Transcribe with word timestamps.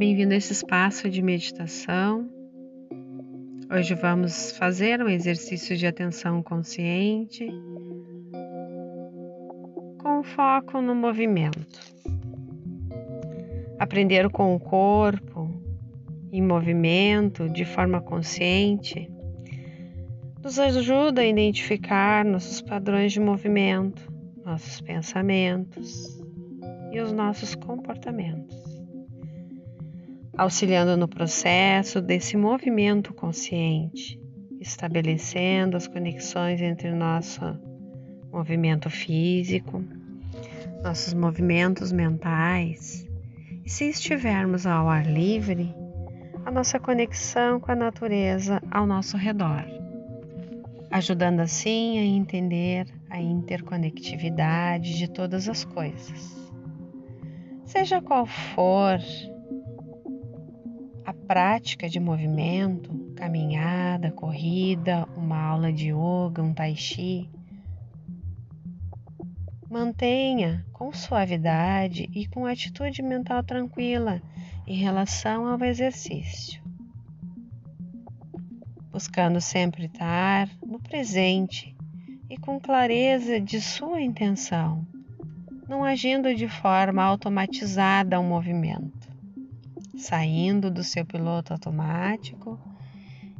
bem-vindo 0.00 0.32
a 0.32 0.36
esse 0.38 0.54
espaço 0.54 1.10
de 1.10 1.20
meditação. 1.20 2.26
Hoje 3.70 3.94
vamos 3.94 4.50
fazer 4.52 5.02
um 5.02 5.10
exercício 5.10 5.76
de 5.76 5.86
atenção 5.86 6.42
consciente 6.42 7.46
com 9.98 10.22
foco 10.22 10.80
no 10.80 10.94
movimento. 10.94 11.78
Aprender 13.78 14.30
com 14.30 14.54
o 14.54 14.58
corpo 14.58 15.62
em 16.32 16.40
movimento 16.40 17.46
de 17.50 17.66
forma 17.66 18.00
consciente 18.00 19.06
nos 20.42 20.58
ajuda 20.58 21.20
a 21.20 21.26
identificar 21.26 22.24
nossos 22.24 22.62
padrões 22.62 23.12
de 23.12 23.20
movimento, 23.20 24.10
nossos 24.46 24.80
pensamentos 24.80 26.18
e 26.90 26.98
os 27.00 27.12
nossos 27.12 27.54
comportamentos 27.54 28.69
auxiliando 30.36 30.96
no 30.96 31.08
processo 31.08 32.00
desse 32.00 32.36
movimento 32.36 33.12
consciente, 33.12 34.20
estabelecendo 34.60 35.76
as 35.76 35.86
conexões 35.86 36.60
entre 36.60 36.92
nosso 36.92 37.40
movimento 38.32 38.88
físico, 38.88 39.84
nossos 40.82 41.14
movimentos 41.14 41.92
mentais 41.92 43.06
e, 43.64 43.70
se 43.70 43.88
estivermos 43.88 44.66
ao 44.66 44.88
ar 44.88 45.06
livre, 45.06 45.74
a 46.44 46.50
nossa 46.50 46.78
conexão 46.78 47.60
com 47.60 47.70
a 47.72 47.76
natureza 47.76 48.62
ao 48.70 48.86
nosso 48.86 49.16
redor, 49.16 49.64
ajudando 50.90 51.40
assim 51.40 51.98
a 51.98 52.04
entender 52.04 52.86
a 53.10 53.20
interconectividade 53.20 54.96
de 54.96 55.08
todas 55.10 55.48
as 55.48 55.64
coisas. 55.64 56.50
Seja 57.64 58.00
qual 58.00 58.26
for 58.26 58.98
prática 61.30 61.88
de 61.88 62.00
movimento, 62.00 62.92
caminhada, 63.14 64.10
corrida, 64.10 65.06
uma 65.16 65.40
aula 65.40 65.72
de 65.72 65.90
yoga, 65.92 66.42
um 66.42 66.52
tai 66.52 66.74
chi, 66.74 67.30
mantenha 69.70 70.66
com 70.72 70.92
suavidade 70.92 72.10
e 72.12 72.26
com 72.26 72.46
atitude 72.46 73.00
mental 73.00 73.44
tranquila 73.44 74.20
em 74.66 74.74
relação 74.74 75.46
ao 75.46 75.62
exercício, 75.62 76.60
buscando 78.90 79.40
sempre 79.40 79.84
estar 79.84 80.50
no 80.66 80.80
presente 80.80 81.76
e 82.28 82.36
com 82.36 82.58
clareza 82.58 83.40
de 83.40 83.60
sua 83.60 84.00
intenção, 84.00 84.84
não 85.68 85.84
agindo 85.84 86.34
de 86.34 86.48
forma 86.48 87.04
automatizada 87.04 88.16
ao 88.16 88.24
movimento 88.24 89.09
saindo 90.00 90.70
do 90.70 90.82
seu 90.82 91.04
piloto 91.04 91.52
automático 91.52 92.58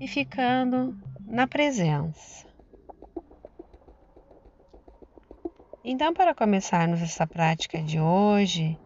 e 0.00 0.06
ficando 0.06 0.96
na 1.26 1.46
presença. 1.46 2.46
Então, 5.84 6.14
para 6.14 6.34
começarmos 6.34 7.02
essa 7.02 7.26
prática 7.26 7.82
de 7.82 8.00
hoje, 8.00 8.78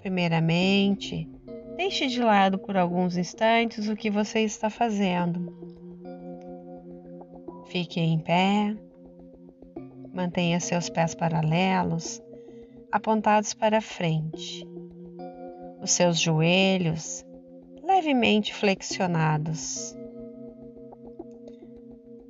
primeiramente, 0.00 1.26
deixe 1.76 2.06
de 2.06 2.20
lado 2.20 2.58
por 2.58 2.76
alguns 2.76 3.16
instantes 3.16 3.88
o 3.88 3.96
que 3.96 4.10
você 4.10 4.40
está 4.40 4.68
fazendo. 4.68 5.54
Fique 7.68 7.98
em 7.98 8.18
pé, 8.18 8.76
mantenha 10.12 10.60
seus 10.60 10.90
pés 10.90 11.14
paralelos, 11.14 12.20
apontados 12.92 13.54
para 13.54 13.80
frente 13.80 14.73
os 15.84 15.90
seus 15.90 16.18
joelhos 16.18 17.22
levemente 17.82 18.54
flexionados. 18.54 19.94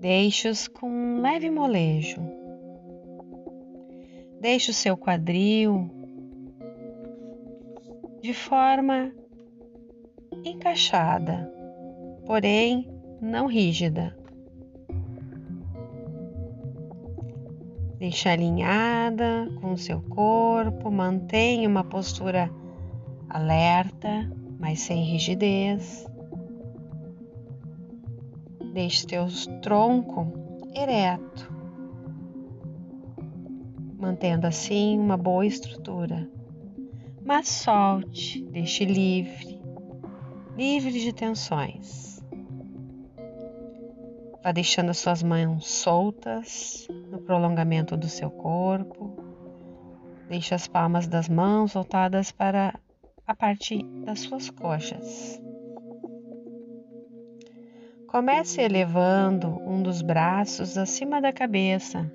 Deixe-os 0.00 0.66
com 0.66 0.90
um 0.90 1.20
leve 1.20 1.48
molejo. 1.48 2.20
Deixe 4.40 4.72
o 4.72 4.74
seu 4.74 4.96
quadril 4.96 5.88
de 8.20 8.34
forma 8.34 9.14
encaixada, 10.44 11.48
porém 12.26 12.90
não 13.20 13.46
rígida. 13.46 14.18
Deixe 17.98 18.28
alinhada 18.28 19.48
com 19.60 19.72
o 19.74 19.78
seu 19.78 20.02
corpo, 20.02 20.90
mantenha 20.90 21.68
uma 21.68 21.84
postura 21.84 22.50
alerta, 23.34 24.30
mas 24.60 24.78
sem 24.78 25.02
rigidez. 25.02 26.06
Deixe 28.72 29.04
teu 29.06 29.26
tronco 29.60 30.32
ereto, 30.72 31.52
mantendo 33.98 34.46
assim 34.46 34.96
uma 34.98 35.16
boa 35.16 35.44
estrutura. 35.44 36.30
Mas 37.24 37.48
solte, 37.48 38.44
deixe 38.44 38.84
livre, 38.84 39.60
livre 40.56 40.92
de 40.92 41.12
tensões. 41.12 42.22
Vá 44.44 44.52
deixando 44.52 44.90
as 44.90 44.98
suas 44.98 45.22
mãos 45.22 45.66
soltas 45.66 46.86
no 47.10 47.18
prolongamento 47.18 47.96
do 47.96 48.08
seu 48.08 48.30
corpo. 48.30 49.16
Deixe 50.28 50.54
as 50.54 50.68
palmas 50.68 51.08
das 51.08 51.28
mãos 51.28 51.72
voltadas 51.72 52.30
para 52.30 52.74
a 53.26 53.34
partir 53.34 53.82
das 54.04 54.20
suas 54.20 54.50
coxas. 54.50 55.40
Comece 58.06 58.60
elevando 58.60 59.60
um 59.66 59.82
dos 59.82 60.02
braços 60.02 60.78
acima 60.78 61.20
da 61.20 61.32
cabeça. 61.32 62.10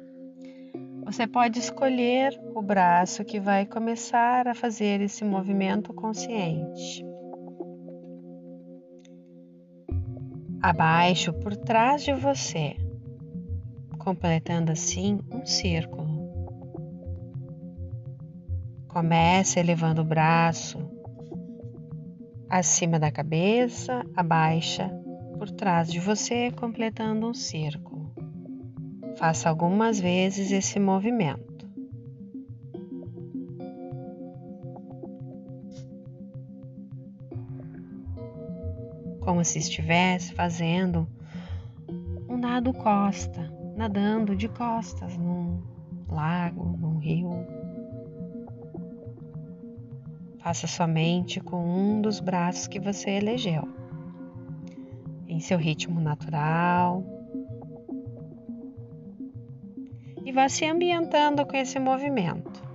Você 1.03 1.27
pode 1.27 1.59
escolher 1.59 2.39
o 2.55 2.61
braço 2.61 3.25
que 3.25 3.39
vai 3.39 3.65
começar 3.65 4.47
a 4.47 4.53
fazer 4.53 5.01
esse 5.01 5.25
movimento 5.25 5.91
consciente. 5.93 7.03
Abaixo 10.61 11.33
por 11.33 11.55
trás 11.57 12.03
de 12.03 12.13
você, 12.13 12.75
completando 13.97 14.71
assim 14.71 15.19
um 15.31 15.45
círculo. 15.45 16.07
Comece 18.87 19.59
elevando 19.59 20.01
o 20.01 20.05
braço 20.05 20.88
acima 22.49 22.97
da 22.97 23.11
cabeça, 23.11 24.03
abaixa 24.15 24.89
por 25.37 25.49
trás 25.51 25.89
de 25.91 25.99
você, 25.99 26.51
completando 26.51 27.27
um 27.27 27.33
círculo. 27.33 28.11
Faça 29.17 29.49
algumas 29.49 29.99
vezes 29.99 30.51
esse 30.51 30.79
movimento. 30.79 31.69
Como 39.21 39.45
se 39.45 39.59
estivesse 39.59 40.33
fazendo 40.33 41.07
um 42.27 42.37
nado 42.37 42.73
costa, 42.73 43.53
nadando 43.75 44.35
de 44.35 44.47
costas 44.49 45.15
num 45.17 45.61
lago, 46.09 46.77
num 46.77 46.97
rio. 46.97 47.58
Faça 50.39 50.67
somente 50.67 51.41
com 51.41 51.57
um 51.57 52.01
dos 52.01 52.21
braços 52.21 52.65
que 52.65 52.79
você 52.79 53.11
elegeu, 53.11 53.67
em 55.27 55.41
seu 55.41 55.57
ritmo 55.57 55.99
natural. 55.99 57.03
E 60.23 60.31
vá 60.31 60.47
se 60.47 60.65
ambientando 60.65 61.45
com 61.45 61.57
esse 61.57 61.77
movimento. 61.77 62.69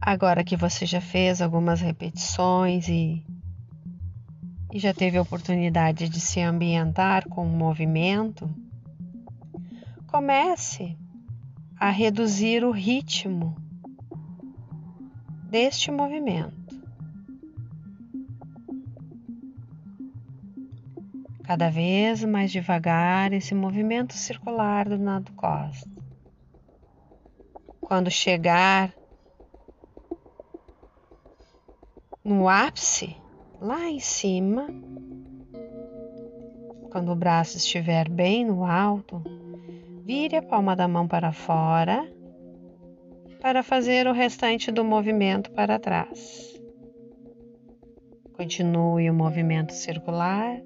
Agora 0.00 0.42
que 0.42 0.56
você 0.56 0.86
já 0.86 1.00
fez 1.00 1.42
algumas 1.42 1.80
repetições 1.80 2.88
e, 2.88 3.26
e 4.72 4.78
já 4.78 4.94
teve 4.94 5.18
a 5.18 5.22
oportunidade 5.22 6.08
de 6.08 6.20
se 6.20 6.40
ambientar 6.40 7.28
com 7.28 7.44
o 7.44 7.56
movimento, 7.56 8.48
comece 10.06 10.96
a 11.78 11.90
reduzir 11.90 12.64
o 12.64 12.70
ritmo 12.70 13.65
deste 15.46 15.90
movimento. 15.90 16.54
Cada 21.44 21.70
vez 21.70 22.24
mais 22.24 22.50
devagar 22.50 23.32
esse 23.32 23.54
movimento 23.54 24.14
circular 24.14 24.88
do 24.88 24.98
nado 24.98 25.32
costa. 25.32 25.88
Quando 27.80 28.10
chegar 28.10 28.92
no 32.24 32.48
ápice, 32.48 33.16
lá 33.60 33.88
em 33.88 34.00
cima, 34.00 34.66
quando 36.90 37.12
o 37.12 37.16
braço 37.16 37.56
estiver 37.56 38.08
bem 38.08 38.44
no 38.44 38.64
alto, 38.64 39.22
vire 40.04 40.34
a 40.34 40.42
palma 40.42 40.74
da 40.74 40.88
mão 40.88 41.06
para 41.06 41.30
fora 41.30 42.15
para 43.46 43.62
fazer 43.62 44.08
o 44.08 44.12
restante 44.12 44.72
do 44.72 44.84
movimento 44.84 45.52
para 45.52 45.78
trás. 45.78 46.60
Continue 48.32 49.08
o 49.08 49.14
movimento 49.14 49.72
circular. 49.72 50.60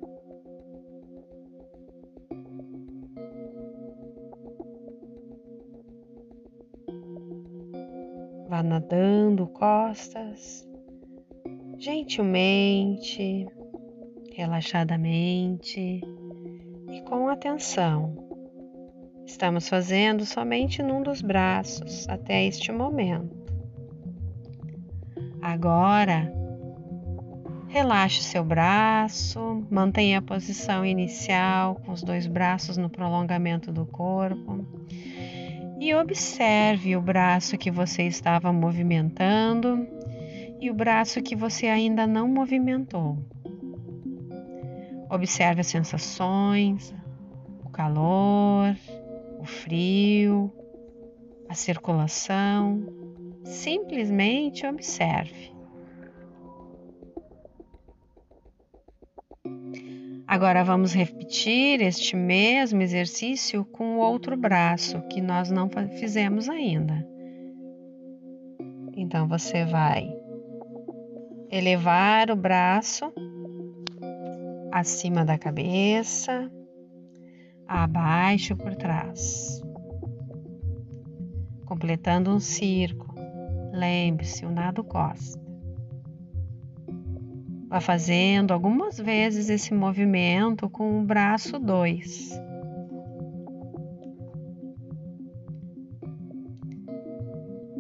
Vá 8.49 8.63
nadando 8.63 9.47
costas, 9.49 10.67
gentilmente, 11.77 13.47
relaxadamente 14.33 16.01
e 16.91 17.01
com 17.03 17.29
atenção. 17.29 18.20
Estamos 19.31 19.69
fazendo 19.69 20.27
somente 20.27 20.83
num 20.83 21.03
dos 21.03 21.23
braços 21.23 22.07
até 22.09 22.45
este 22.45 22.73
momento. 22.73 23.31
Agora, 25.41 26.31
relaxe 27.69 28.25
seu 28.25 28.45
braço, 28.45 29.65
mantenha 29.71 30.19
a 30.19 30.23
posição 30.23 30.85
inicial 30.85 31.77
com 31.77 31.93
os 31.93 32.03
dois 32.03 32.27
braços 32.27 32.77
no 32.77 32.91
prolongamento 32.91 33.73
do 33.73 33.87
corpo 33.87 34.67
e 35.79 35.95
observe 35.95 36.97
o 36.97 37.01
braço 37.01 37.57
que 37.57 37.71
você 37.71 38.03
estava 38.03 38.53
movimentando 38.53 39.87
e 40.61 40.71
o 40.71 40.75
braço 40.75 41.23
que 41.23 41.37
você 41.37 41.69
ainda 41.69 42.05
não 42.05 42.27
movimentou. 42.29 43.17
Observe 45.09 45.61
as 45.61 45.69
sensações, 45.69 46.93
o 47.65 47.71
calor, 47.71 48.77
o 49.41 49.45
frio, 49.45 50.53
a 51.49 51.55
circulação. 51.55 52.85
Simplesmente 53.45 54.67
observe. 54.67 55.51
Agora 60.27 60.63
vamos 60.63 60.93
repetir 60.93 61.81
este 61.83 62.15
mesmo 62.15 62.83
exercício 62.83 63.65
com 63.65 63.97
o 63.97 63.99
outro 63.99 64.37
braço 64.37 65.01
que 65.09 65.21
nós 65.21 65.51
não 65.51 65.69
fizemos 65.99 66.49
ainda. 66.49 67.05
Então 68.95 69.27
você 69.27 69.65
vai 69.65 70.09
elevar 71.51 72.31
o 72.31 72.37
braço 72.37 73.13
acima 74.71 75.25
da 75.25 75.37
cabeça, 75.37 76.49
abaixo 77.71 78.57
por 78.57 78.75
trás, 78.75 79.63
completando 81.65 82.35
um 82.35 82.41
círculo. 82.41 83.15
Lembre-se, 83.73 84.45
o 84.45 84.51
nado 84.51 84.83
costa. 84.83 85.41
Vá 87.69 87.81
fazendo 87.81 88.53
algumas 88.53 88.99
vezes 88.99 89.49
esse 89.49 89.73
movimento 89.73 90.69
com 90.69 91.01
o 91.01 91.05
braço 91.05 91.61
2. 91.61 92.31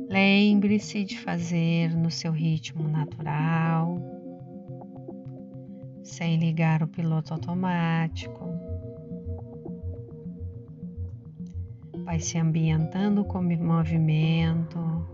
Lembre-se 0.08 1.04
de 1.04 1.18
fazer 1.18 1.96
no 1.96 2.12
seu 2.12 2.30
ritmo 2.30 2.88
natural, 2.88 3.98
sem 6.04 6.36
ligar 6.36 6.80
o 6.80 6.86
piloto 6.86 7.34
automático. 7.34 8.49
Vai 12.10 12.18
se 12.18 12.36
ambientando 12.38 13.24
com 13.24 13.38
o 13.38 13.64
movimento 13.64 15.06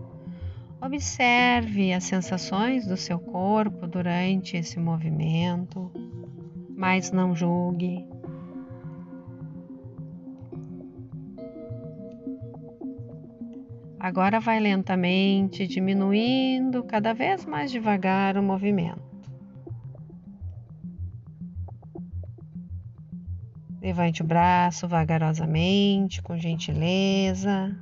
Observe 0.81 1.93
as 1.93 2.05
sensações 2.05 2.87
do 2.87 2.97
seu 2.97 3.19
corpo 3.19 3.85
durante 3.85 4.57
esse 4.57 4.79
movimento, 4.79 5.91
mas 6.75 7.11
não 7.11 7.35
julgue. 7.35 8.03
Agora 13.99 14.39
vai 14.39 14.59
lentamente 14.59 15.67
diminuindo 15.67 16.83
cada 16.83 17.13
vez 17.13 17.45
mais 17.45 17.69
devagar 17.69 18.37
o 18.37 18.41
movimento. 18.41 19.16
Levante 23.87 24.21
o 24.21 24.25
braço 24.25 24.85
vagarosamente, 24.85 26.21
com 26.21 26.37
gentileza 26.37 27.73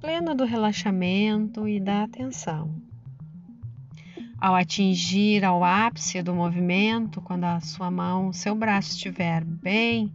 plena 0.00 0.34
do 0.34 0.44
relaxamento 0.44 1.68
e 1.68 1.78
da 1.78 2.02
atenção. 2.02 2.74
Ao 4.40 4.56
atingir 4.56 5.44
ao 5.44 5.62
ápice 5.62 6.20
do 6.20 6.34
movimento, 6.34 7.20
quando 7.20 7.44
a 7.44 7.60
sua 7.60 7.92
mão, 7.92 8.32
seu 8.32 8.56
braço 8.56 8.90
estiver 8.90 9.44
bem 9.44 10.12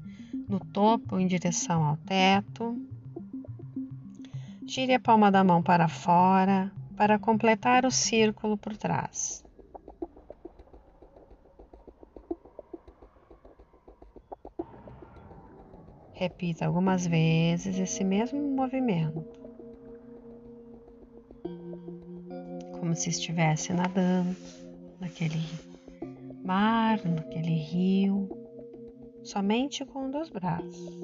no 0.50 0.60
topo 0.60 1.18
em 1.18 1.28
direção 1.28 1.86
ao 1.86 1.96
teto, 1.96 2.78
gire 4.68 4.96
a 4.96 5.00
palma 5.00 5.32
da 5.32 5.46
mão 5.46 5.64
para 5.64 5.88
fora 5.88 6.70
para 6.98 7.18
completar 7.18 7.86
o 7.86 7.90
círculo 7.90 8.58
por 8.58 8.76
trás. 8.76 9.46
Repita 16.22 16.68
algumas 16.68 17.08
vezes 17.08 17.80
esse 17.80 18.04
mesmo 18.04 18.40
movimento. 18.40 19.26
como 22.74 22.96
se 22.96 23.10
estivesse 23.10 23.74
nadando 23.74 24.36
naquele 25.00 25.42
mar, 26.44 27.00
naquele 27.06 27.56
rio, 27.56 28.30
somente 29.24 29.84
com 29.84 30.06
um 30.06 30.12
dos 30.12 30.30
braços. 30.30 31.00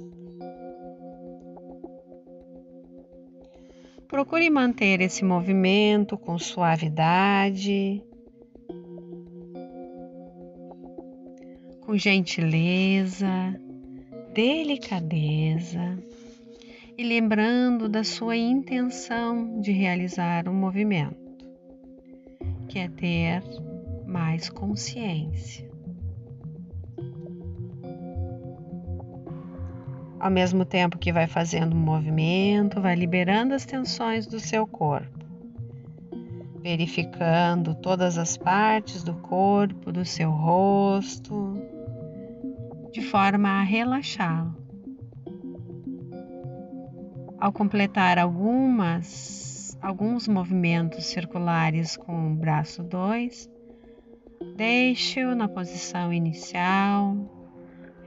Procure 4.07 4.49
manter 4.51 5.01
esse 5.01 5.25
movimento 5.25 6.15
com 6.15 6.37
suavidade, 6.37 8.03
com 11.81 11.97
gentileza, 11.97 13.59
delicadeza 14.37 15.97
e 16.95 17.03
lembrando 17.03 17.89
da 17.89 18.03
sua 18.03 18.37
intenção 18.37 19.59
de 19.59 19.71
realizar 19.71 20.47
um 20.47 20.53
movimento 20.53 21.17
que 22.69 22.77
é 22.77 22.87
ter 22.87 23.41
mais 24.05 24.47
consciência. 24.47 25.67
Ao 30.19 30.29
mesmo 30.29 30.63
tempo 30.63 30.99
que 30.99 31.11
vai 31.11 31.25
fazendo 31.25 31.75
um 31.75 31.79
movimento, 31.79 32.79
vai 32.79 32.93
liberando 32.93 33.55
as 33.55 33.65
tensões 33.65 34.27
do 34.27 34.39
seu 34.39 34.67
corpo, 34.67 35.25
verificando 36.61 37.73
todas 37.73 38.19
as 38.19 38.37
partes 38.37 39.03
do 39.03 39.15
corpo, 39.15 39.91
do 39.91 40.05
seu 40.05 40.29
rosto, 40.29 41.55
de 42.97 43.03
forma 43.03 43.59
a 43.59 43.61
relaxá-lo. 43.61 44.55
Ao 47.39 47.51
completar 47.51 48.17
algumas 48.17 49.77
alguns 49.79 50.27
movimentos 50.27 51.05
circulares 51.05 51.95
com 51.95 52.31
o 52.31 52.35
braço 52.35 52.81
2. 52.81 53.47
Deixe-o 54.55 55.35
na 55.35 55.47
posição 55.47 56.11
inicial, 56.11 57.15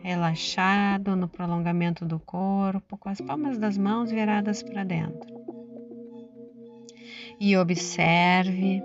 relaxado 0.03 1.15
no 1.15 1.29
prolongamento 1.29 2.05
do 2.05 2.19
corpo, 2.19 2.99
com 2.99 3.09
as 3.09 3.21
palmas 3.21 3.59
das 3.59 3.79
mãos 3.79 4.11
viradas 4.11 4.61
para 4.61 4.83
dentro. 4.83 5.31
E 7.39 7.57
observe 7.57 8.83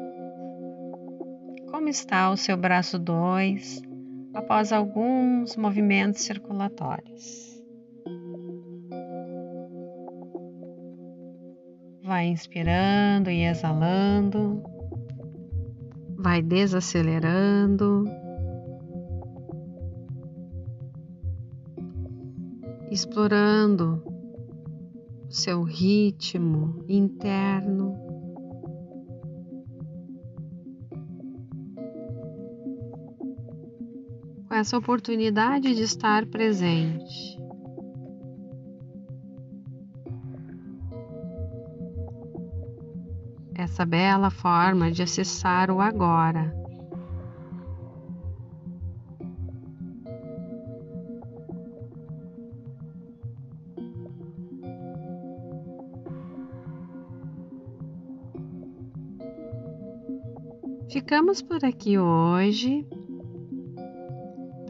como 1.72 1.90
está 1.90 2.30
o 2.30 2.38
seu 2.38 2.56
braço 2.56 3.00
2 3.00 3.95
após 4.36 4.72
alguns 4.74 5.56
movimentos 5.56 6.22
circulatórios. 6.24 7.56
Vai 12.04 12.28
inspirando 12.28 13.32
e 13.32 13.46
exalando, 13.46 14.62
vai 16.18 16.42
desacelerando, 16.42 18.04
explorando 22.92 24.04
seu 25.30 25.64
ritmo 25.64 26.86
interno. 26.88 28.05
Com 34.56 34.60
essa 34.60 34.78
oportunidade 34.78 35.76
de 35.76 35.84
estar 35.84 36.26
presente. 36.28 37.38
essa 43.54 43.86
bela 43.86 44.30
forma 44.30 44.90
de 44.90 45.04
acessar 45.04 45.70
o 45.70 45.82
agora. 45.82 46.56
Ficamos 60.90 61.42
por 61.42 61.66
aqui 61.66 62.00
hoje. 62.00 62.88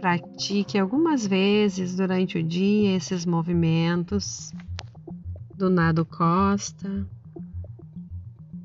Pratique 0.06 0.78
algumas 0.78 1.26
vezes 1.26 1.96
durante 1.96 2.38
o 2.38 2.44
dia 2.44 2.96
esses 2.96 3.26
movimentos 3.26 4.52
do 5.58 5.68
nado 5.68 6.06
costa. 6.06 7.10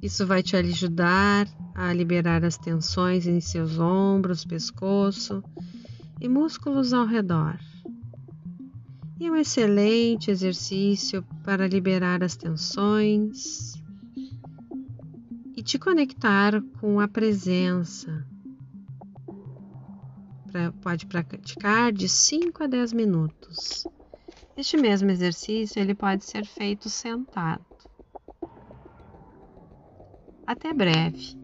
Isso 0.02 0.26
vai 0.26 0.42
te 0.42 0.54
ajudar 0.54 1.49
a 1.75 1.94
liberar 1.94 2.44
as 2.44 2.59
tensões 2.59 3.26
em 3.26 3.40
seus 3.40 3.78
ombros, 3.78 4.44
pescoço 4.44 5.42
e 6.20 6.28
músculos 6.28 6.92
ao 6.92 7.06
redor. 7.06 7.59
E 9.18 9.30
um 9.30 9.35
excelente 9.35 10.30
exercício 10.30 11.25
para 11.42 11.66
liberar 11.66 12.23
as 12.23 12.37
tensões 12.37 13.82
e 15.56 15.62
te 15.62 15.78
conectar 15.78 16.61
com 16.78 17.00
a 17.00 17.09
presença. 17.09 18.26
Pra, 20.50 20.73
pode 20.83 21.07
praticar 21.07 21.92
de 21.92 22.09
5 22.09 22.64
a 22.64 22.66
10 22.66 22.92
minutos. 22.92 23.87
Este 24.57 24.76
mesmo 24.76 25.11
exercício 25.11 25.80
ele 25.80 25.95
pode 25.95 26.25
ser 26.25 26.45
feito 26.45 26.90
sentado. 26.90 27.64
Até 30.47 30.75
breve. 30.75 31.38